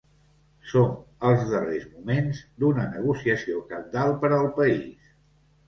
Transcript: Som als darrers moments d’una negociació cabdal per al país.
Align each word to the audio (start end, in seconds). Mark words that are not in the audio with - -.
Som 0.69 0.95
als 1.31 1.43
darrers 1.51 1.85
moments 1.91 2.41
d’una 2.63 2.87
negociació 2.97 3.63
cabdal 3.71 4.17
per 4.27 4.35
al 4.41 4.51
país. 4.59 5.17